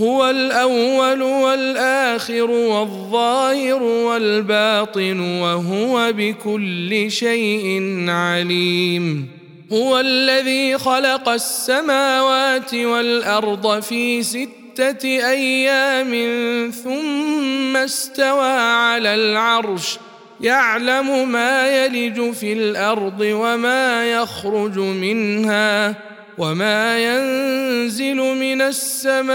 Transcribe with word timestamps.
هو 0.00 0.30
الأول 0.30 1.22
والآخر 1.22 2.50
والظاهر 2.50 3.82
والباطن 3.82 5.20
وهو 5.20 6.12
بكل 6.12 7.10
شيء 7.10 8.04
عليم. 8.08 9.28
هو 9.72 10.00
الذي 10.00 10.78
خلق 10.78 11.28
السماوات 11.28 12.74
والأرض 12.74 13.80
في 13.82 14.22
ستة 14.22 15.08
أيام 15.08 16.10
ثم 16.84 17.76
استوى 17.76 18.52
على 18.60 19.14
العرش. 19.14 19.98
يعلم 20.40 21.28
ما 21.28 21.84
يلج 21.84 22.32
في 22.32 22.52
الأرض 22.52 23.20
وما 23.20 24.12
يخرج 24.12 24.78
منها. 24.78 25.94
وما 26.38 26.98
ينزل 26.98 28.16
من 28.16 28.62
السماء 28.62 29.34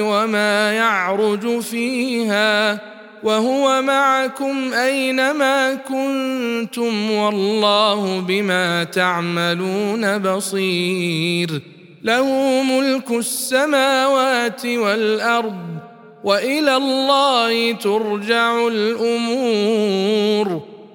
وما 0.00 0.72
يعرج 0.72 1.60
فيها 1.60 2.80
وهو 3.22 3.82
معكم 3.82 4.72
أينما 4.72 5.74
كنتم 5.74 7.10
والله 7.10 8.20
بما 8.20 8.84
تعملون 8.84 10.18
بصير 10.18 11.62
له 12.02 12.62
ملك 12.62 13.10
السماوات 13.10 14.66
والأرض 14.66 15.78
وإلى 16.24 16.76
الله 16.76 17.72
ترجع 17.72 18.68
الأمور 18.68 20.08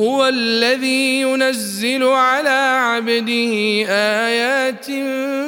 هو 0.00 0.28
الذي 0.28 1.20
ينزل 1.20 2.02
على 2.04 2.78
عبده 2.80 3.52
آيات 3.88 4.86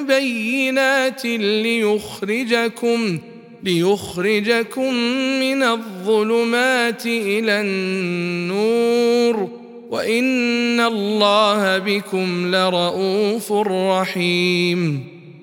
بينات 0.08 1.24
ليخرجكم 1.24 3.19
ليخرجكم 3.62 4.94
من 5.41 5.62
الظلمات 5.62 7.06
إلى 7.06 7.60
النور. 7.60 9.48
وإن 9.91 10.80
الله 10.80 11.78
بكم 11.78 12.54
لرءوف 12.54 13.52
رحيم. 13.52 15.13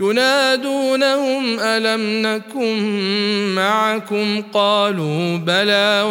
ينادونهم 0.00 1.60
ألم 1.60 2.26
نكن 2.26 2.78
معكم؟ 3.54 4.42
قالوا 4.52 5.36
بلى 5.36 6.02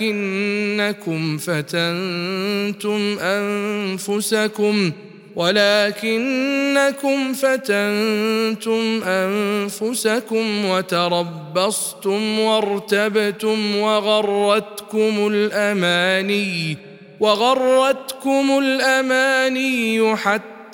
ولكنكم 0.00 1.38
فتنتم 1.38 3.18
أنفسكم 3.18 4.92
ولكنكم 5.36 7.32
فتنتم 7.32 9.02
أنفسكم 9.04 10.64
وتربصتم 10.64 12.38
وارتبتم 12.38 13.76
وغرتكم 13.76 15.28
الأماني 15.32 16.76
وغرتكم 17.20 18.58
الأماني 18.58 20.16
حتى 20.16 20.57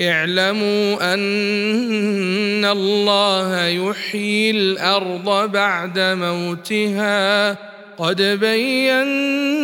اعلموا 0.00 1.14
أن 1.14 2.64
الله 2.64 3.66
يحيي 3.66 4.50
الأرض 4.50 5.52
بعد 5.52 5.98
موتها. 5.98 7.50
قد 7.98 8.22
بينا 8.22 9.62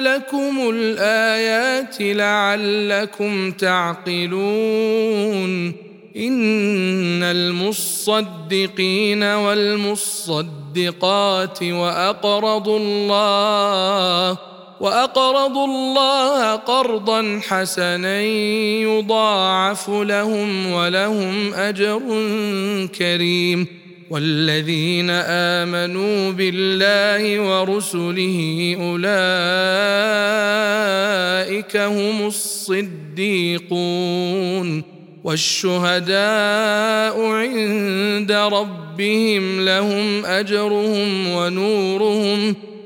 لكم 0.00 0.70
الآيات 0.70 1.96
لعلكم 2.00 3.50
تعقلون. 3.50 5.06
إن 6.16 7.22
المصدقين 7.22 9.22
والمصدقات 9.22 10.42
وأقرضوا 11.62 12.78
الله 12.78 14.55
وأقرضوا 14.80 15.66
الله 15.66 16.54
قرضا 16.56 17.40
حسنا 17.48 18.22
يضاعف 18.82 19.90
لهم 19.90 20.72
ولهم 20.72 21.54
أجر 21.54 22.00
كريم. 22.98 23.66
والذين 24.10 25.10
آمنوا 25.10 26.32
بالله 26.32 27.40
ورسله 27.40 28.76
أولئك 28.80 29.06
هم 31.76 32.26
الصديقون. 32.26 33.86
والشهداء 35.26 36.16
عند 37.20 38.32
ربهم 38.32 39.64
لهم 39.64 40.24
أجرهم 40.24 41.28
ونورهم 41.28 42.54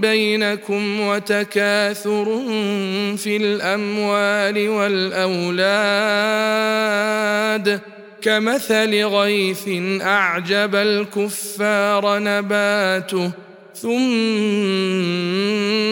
بينكم 0.00 1.00
وتكاثر 1.00 2.24
في 3.16 3.36
الأموال 3.36 4.68
والأولاد 4.68 6.04
كمثل 8.22 9.04
غيث 9.04 9.68
أعجب 10.02 10.74
الكفار 10.74 12.18
نباته 12.18 13.30
ثم 13.74 13.98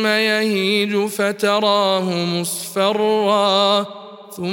يهيج 0.06 1.06
فتراه 1.06 2.24
مصفرا 2.24 3.86
ثم 4.36 4.52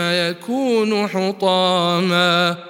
يكون 0.00 1.08
حطاما 1.08 2.69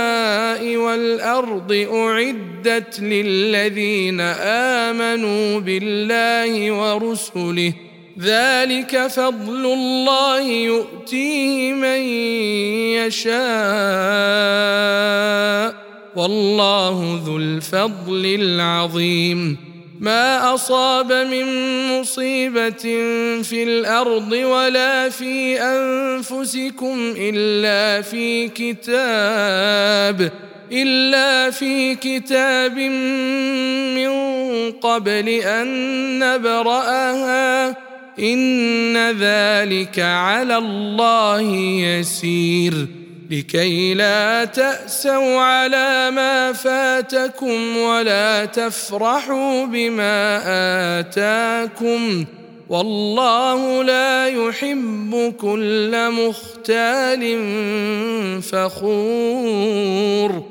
والأرض 0.61 1.87
أعدت 1.93 2.99
للذين 2.99 4.21
آمنوا 4.21 5.59
بالله 5.59 6.71
ورسله. 6.71 7.73
ذلك 8.19 9.07
فضل 9.07 9.65
الله 9.65 10.41
يؤتيه 10.41 11.73
من 11.73 12.01
يشاء. 13.07 13.41
والله 16.15 17.21
ذو 17.25 17.37
الفضل 17.37 18.25
العظيم. 18.39 19.57
ما 19.99 20.53
أصاب 20.53 21.13
من 21.13 21.45
مصيبة 21.99 22.83
في 23.43 23.63
الأرض 23.63 24.31
ولا 24.31 25.09
في 25.09 25.61
أنفسكم 25.61 27.13
إلا 27.17 28.01
في 28.01 28.47
كتاب. 28.47 30.31
إلا 30.71 31.51
في 31.51 31.95
كتاب 31.95 32.77
من 33.97 34.11
قبل 34.71 35.29
أن 35.29 36.19
نبرأها. 36.19 37.69
إن 38.19 38.97
ذلك 38.97 39.99
على 39.99 40.57
الله 40.57 41.41
يسير. 41.81 42.87
لكي 43.31 43.93
لا 43.93 44.45
تأسوا 44.45 45.39
على 45.39 46.11
ما 46.11 46.53
فاتكم 46.53 47.77
ولا 47.77 48.45
تفرحوا 48.45 49.65
بما 49.65 50.41
آتاكم. 50.99 52.25
والله 52.69 53.83
لا 53.83 54.27
يحب 54.27 55.33
كل 55.41 56.11
مختال 56.11 57.39
فخور. 58.41 60.50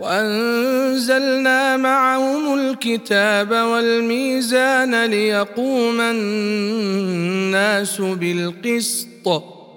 وأنزلنا 0.00 1.76
معهم 1.76 2.54
الكتاب 2.54 3.50
والميزان 3.50 5.04
ليقوم 5.04 6.00
الناس 6.00 8.00
بالقسط 8.00 9.08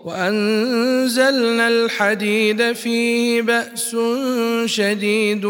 وأنزلنا 0.06 1.68
الحديد 1.68 2.72
فيه 2.72 3.42
بأس 3.42 3.96
شديد 4.66 5.42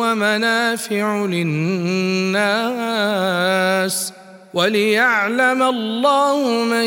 ومنافع 0.00 1.26
للناس 1.26 2.52
وليعلم 4.54 5.62
الله 5.62 6.64
من 6.64 6.84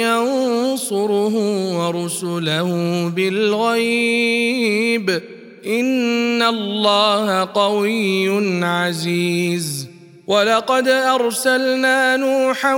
ينصره 0.00 1.34
ورسله 1.78 2.70
بالغيب 3.16 5.20
إن 5.66 6.42
الله 6.42 7.44
قوي 7.44 8.64
عزيز. 8.64 9.86
ولقد 10.26 10.88
أرسلنا 10.88 12.16
نوحا 12.16 12.74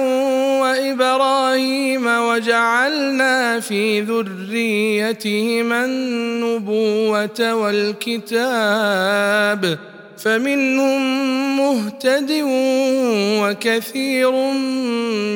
وإبراهيم 0.63 2.07
وجعلنا 2.07 3.61
في 3.61 4.01
ذريتهما 4.01 5.85
النبوة 5.85 7.55
والكتاب. 7.55 8.99
فمنهم 10.19 11.57
مهتد 11.57 12.31
وكثير 13.43 14.33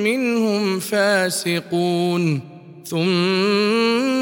منهم 0.05 0.81
فاسقون. 0.81 2.41
ثم 2.87 4.22